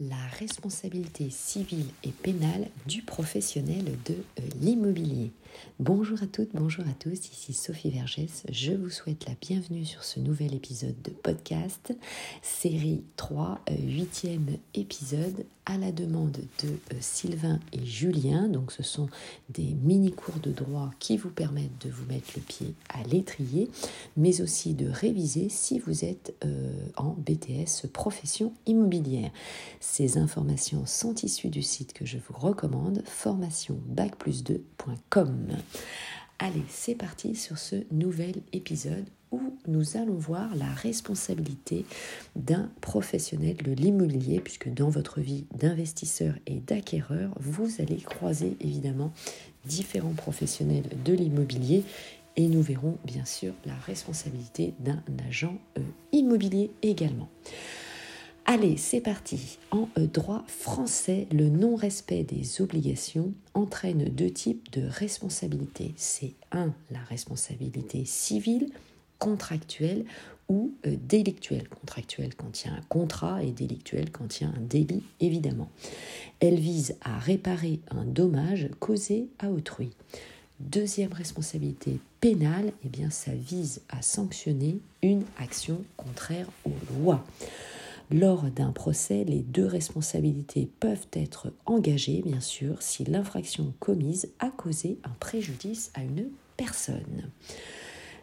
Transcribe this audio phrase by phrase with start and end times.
[0.00, 5.32] la responsabilité civile et pénale du professionnel de euh, l'immobilier.
[5.80, 8.44] Bonjour à toutes, bonjour à tous, ici Sophie Vergès.
[8.48, 11.92] Je vous souhaite la bienvenue sur ce nouvel épisode de podcast,
[12.42, 18.48] série 3, 8e euh, épisode, à la demande de euh, Sylvain et Julien.
[18.48, 19.08] Donc ce sont
[19.50, 23.70] des mini-cours de droit qui vous permettent de vous mettre le pied à l'étrier,
[24.16, 26.34] mais aussi de réviser si vous êtes
[26.96, 29.30] en BTS profession immobilière.
[29.80, 35.58] Ces informations sont issues du site que je vous recommande, formationbac2.com.
[36.40, 41.84] Allez, c'est parti sur ce nouvel épisode où nous allons voir la responsabilité
[42.36, 49.12] d'un professionnel de l'immobilier, puisque dans votre vie d'investisseur et d'acquéreur, vous allez croiser évidemment
[49.64, 51.82] différents professionnels de l'immobilier
[52.36, 57.28] et nous verrons bien sûr la responsabilité d'un agent euh, immobilier également.
[58.50, 59.58] Allez, c'est parti.
[59.72, 65.92] En euh, droit français, le non-respect des obligations entraîne deux types de responsabilités.
[65.98, 68.70] C'est un, la responsabilité civile,
[69.18, 70.06] contractuelle
[70.48, 71.68] ou euh, délictuelle.
[71.68, 75.68] Contractuelle a un contrat et délictuelle a un délit, évidemment.
[76.40, 79.90] Elle vise à réparer un dommage causé à autrui.
[80.58, 87.22] Deuxième responsabilité pénale, eh bien, ça vise à sanctionner une action contraire aux lois.
[88.10, 94.48] Lors d'un procès, les deux responsabilités peuvent être engagées, bien sûr, si l'infraction commise a
[94.48, 97.30] causé un préjudice à une personne.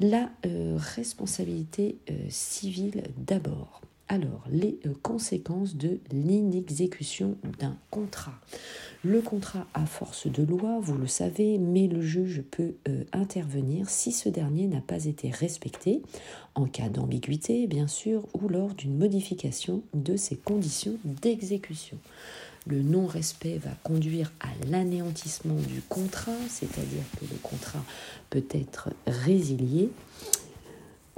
[0.00, 3.80] La euh, responsabilité euh, civile d'abord.
[4.10, 8.32] Alors, les euh, conséquences de l'inexécution d'un contrat.
[9.04, 13.90] Le contrat a force de loi, vous le savez, mais le juge peut euh, intervenir
[13.90, 16.00] si ce dernier n'a pas été respecté,
[16.54, 21.98] en cas d'ambiguïté, bien sûr, ou lors d'une modification de ses conditions d'exécution.
[22.66, 27.84] Le non-respect va conduire à l'anéantissement du contrat, c'est-à-dire que le contrat
[28.30, 29.90] peut être résilié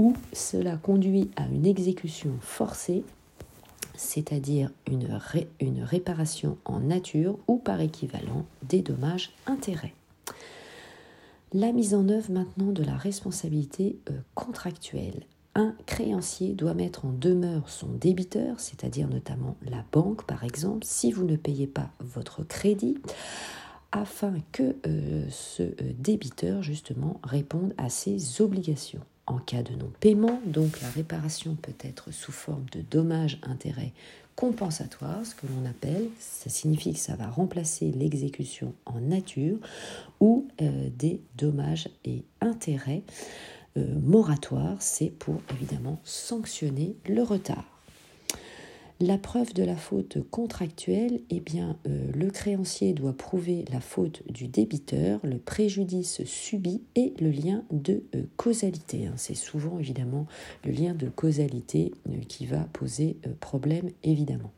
[0.00, 3.04] ou cela conduit à une exécution forcée,
[3.96, 9.92] c'est-à-dire une, réparation en nature ou par équivalent des dommages-intérêts.
[11.52, 15.26] La mise en œuvre maintenant de la responsabilité euh, contractuelle.
[15.54, 21.12] Un créancier doit mettre en demeure son débiteur, c'est-à-dire notamment la banque par exemple, si
[21.12, 22.96] vous ne payez pas votre crédit,
[23.92, 30.40] afin que euh, ce euh, débiteur justement réponde à ses obligations en cas de non-paiement.
[30.44, 33.92] Donc la réparation peut être sous forme de dommages-intérêts
[34.36, 36.08] compensatoires, ce que l'on appelle.
[36.18, 39.58] Ça signifie que ça va remplacer l'exécution en nature
[40.18, 43.02] ou euh, des dommages et intérêts
[43.76, 44.76] euh, moratoires.
[44.80, 47.79] C'est pour évidemment sanctionner le retard.
[49.02, 54.22] La preuve de la faute contractuelle, eh bien, euh, le créancier doit prouver la faute
[54.30, 59.06] du débiteur, le préjudice subi et le lien de euh, causalité.
[59.06, 59.14] Hein.
[59.16, 60.26] C'est souvent évidemment
[60.66, 64.52] le lien de causalité euh, qui va poser problème, évidemment.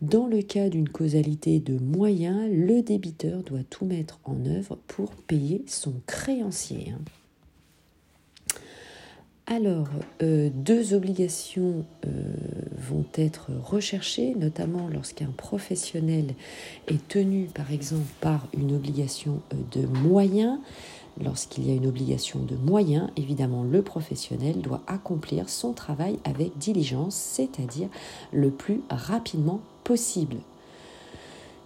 [0.00, 5.12] Dans le cas d'une causalité de moyens, le débiteur doit tout mettre en œuvre pour
[5.14, 6.90] payer son créancier.
[6.90, 7.00] Hein.
[9.54, 9.88] Alors,
[10.22, 12.08] euh, deux obligations euh,
[12.78, 16.34] vont être recherchées, notamment lorsqu'un professionnel
[16.88, 20.58] est tenu, par exemple, par une obligation euh, de moyens.
[21.22, 26.56] Lorsqu'il y a une obligation de moyens, évidemment, le professionnel doit accomplir son travail avec
[26.56, 27.90] diligence, c'est-à-dire
[28.32, 30.36] le plus rapidement possible.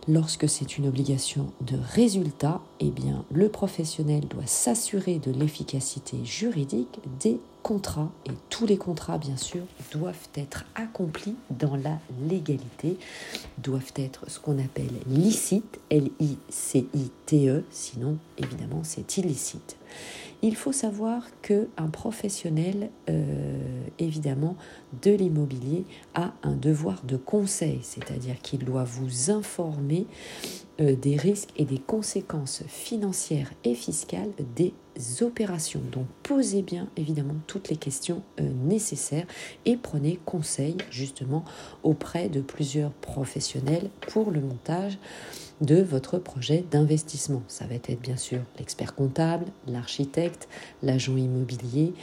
[0.09, 7.01] Lorsque c'est une obligation de résultat, eh bien, le professionnel doit s'assurer de l'efficacité juridique
[7.19, 12.97] des contrats, et tous les contrats, bien sûr, doivent être accomplis dans la légalité,
[13.59, 19.77] doivent être ce qu'on appelle licite, L-I-C-I-T-E, sinon, évidemment, c'est illicite.
[20.43, 23.66] Il faut savoir qu'un professionnel, euh,
[23.99, 24.57] évidemment,
[25.03, 25.85] de l'immobilier
[26.15, 30.07] a un devoir de conseil, c'est-à-dire qu'il doit vous informer
[30.79, 34.75] des risques et des conséquences financières et fiscales des
[35.21, 35.81] opérations.
[35.93, 39.27] Donc posez bien évidemment toutes les questions euh, nécessaires
[39.65, 41.45] et prenez conseil justement
[41.83, 44.99] auprès de plusieurs professionnels pour le montage
[45.61, 47.43] de votre projet d'investissement.
[47.49, 50.49] Ça va être bien sûr l'expert comptable, l'architecte,
[50.83, 51.95] l'agent immobilier,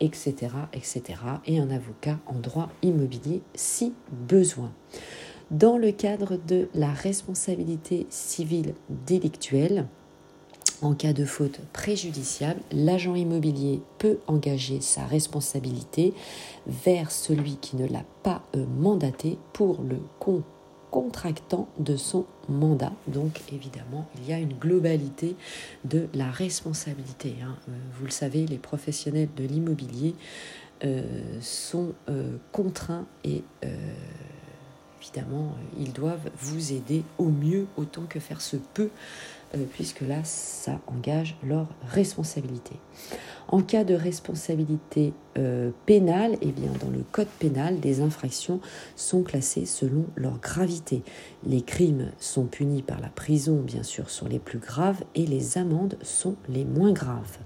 [0.00, 1.02] etc., euh, etc.
[1.46, 4.72] Et un avocat en droit immobilier si besoin.
[5.52, 9.84] Dans le cadre de la responsabilité civile délictuelle,
[10.80, 16.14] en cas de faute préjudiciable, l'agent immobilier peut engager sa responsabilité
[16.66, 19.98] vers celui qui ne l'a pas euh, mandaté pour le
[20.90, 22.92] contractant de son mandat.
[23.06, 25.36] Donc évidemment, il y a une globalité
[25.84, 27.34] de la responsabilité.
[27.42, 27.56] Hein.
[27.68, 30.14] Euh, vous le savez, les professionnels de l'immobilier
[30.82, 31.02] euh,
[31.42, 31.92] sont
[32.52, 33.44] contraints et
[35.02, 38.90] évidemment, ils doivent vous aider au mieux autant que faire se peut.
[38.90, 39.41] euh,
[39.72, 42.76] puisque là, ça engage leur responsabilité.
[43.48, 48.60] En cas de responsabilité euh, pénale, eh bien, dans le code pénal, des infractions
[48.96, 51.02] sont classées selon leur gravité.
[51.44, 55.58] Les crimes sont punis par la prison, bien sûr, sur les plus graves, et les
[55.58, 57.38] amendes sont les moins graves.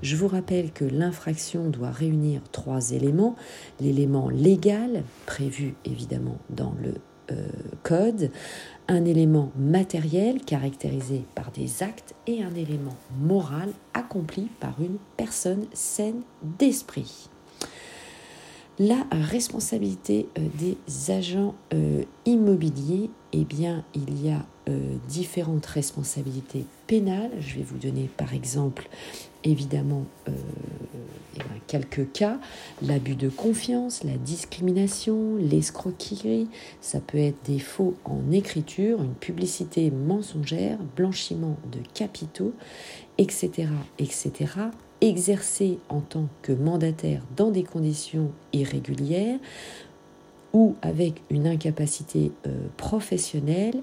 [0.00, 3.36] Je vous rappelle que l'infraction doit réunir trois éléments.
[3.80, 6.94] L'élément légal, prévu évidemment dans le
[7.30, 7.46] euh,
[7.82, 8.30] code,
[8.92, 15.64] un élément matériel caractérisé par des actes et un élément moral accompli par une personne
[15.72, 16.20] saine
[16.58, 17.30] d'esprit.
[18.78, 26.66] La responsabilité euh, des agents euh, immobiliers, eh bien, il y a euh, différentes responsabilités
[26.86, 27.30] pénales.
[27.40, 28.88] Je vais vous donner par exemple,
[29.42, 30.04] évidemment,
[31.72, 32.38] quelques cas.
[32.82, 36.48] L'abus de confiance, la discrimination, l'escroquerie,
[36.82, 42.52] ça peut être des faux en écriture, une publicité mensongère, blanchiment de capitaux,
[43.16, 44.32] etc., etc.,
[45.00, 49.38] exercer en tant que mandataire dans des conditions irrégulières
[50.52, 53.82] ou avec une incapacité euh, professionnelle,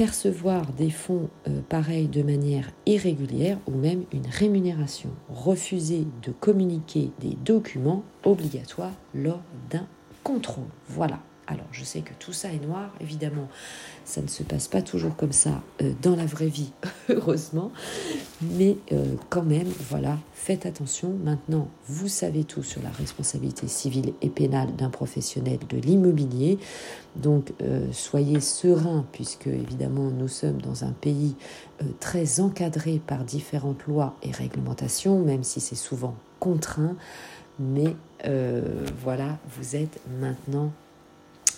[0.00, 7.10] percevoir des fonds euh, pareils de manière irrégulière ou même une rémunération, refuser de communiquer
[7.20, 9.86] des documents obligatoires lors d'un
[10.24, 10.64] contrôle.
[10.88, 11.18] Voilà.
[11.50, 13.48] Alors, je sais que tout ça est noir, évidemment,
[14.04, 16.70] ça ne se passe pas toujours comme ça euh, dans la vraie vie,
[17.08, 17.72] heureusement,
[18.40, 21.12] mais euh, quand même, voilà, faites attention.
[21.24, 26.60] Maintenant, vous savez tout sur la responsabilité civile et pénale d'un professionnel de l'immobilier,
[27.16, 31.34] donc euh, soyez serein, puisque évidemment, nous sommes dans un pays
[31.98, 36.94] très encadré par différentes lois et réglementations, même si c'est souvent contraint.
[37.58, 37.96] Mais
[39.02, 40.72] voilà, vous êtes maintenant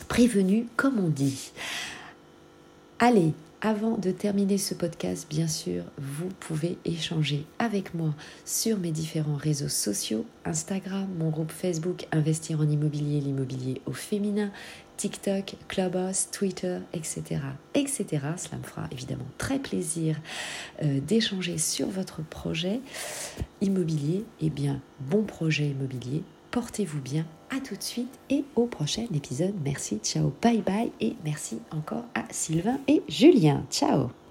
[0.05, 1.53] prévenu, comme on dit.
[2.99, 3.33] Allez,
[3.65, 8.13] avant de terminer ce podcast, bien sûr, vous pouvez échanger avec moi
[8.45, 14.51] sur mes différents réseaux sociaux, Instagram, mon groupe Facebook Investir en immobilier, l'immobilier au féminin,
[14.97, 17.41] TikTok, Clubhouse, Twitter, etc.,
[17.75, 18.05] etc.
[18.37, 20.17] Cela me fera évidemment très plaisir
[20.83, 22.81] euh, d'échanger sur votre projet
[23.61, 24.25] immobilier.
[24.41, 29.55] Eh bien, bon projet immobilier, portez-vous bien à tout de suite et au prochain épisode.
[29.65, 33.65] Merci, ciao, bye bye et merci encore à Sylvain et Julien.
[33.71, 34.22] Ciao